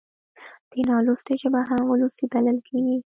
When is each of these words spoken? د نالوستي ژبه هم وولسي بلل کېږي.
د 0.71 0.73
نالوستي 0.89 1.33
ژبه 1.41 1.61
هم 1.69 1.81
وولسي 1.85 2.25
بلل 2.33 2.57
کېږي. 2.67 2.97